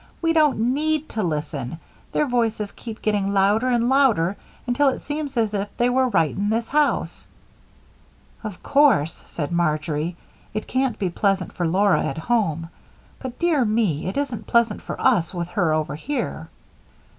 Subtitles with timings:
[0.19, 1.77] "We don't need to listen.
[2.11, 4.35] Their voices keep getting louder and louder
[4.65, 7.27] until it seems as if they were right in this house."
[8.43, 10.17] "Of course," said Marjory,
[10.55, 12.69] "it can't be pleasant for Laura at home,
[13.19, 16.49] but, dear me, it isn't pleasant for us with her over here."